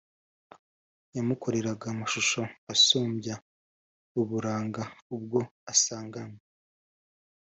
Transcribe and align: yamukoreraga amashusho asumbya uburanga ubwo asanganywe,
yamukoreraga 1.15 1.85
amashusho 1.93 2.41
asumbya 2.73 3.35
uburanga 4.21 4.83
ubwo 5.15 5.39
asanganywe, 5.71 6.41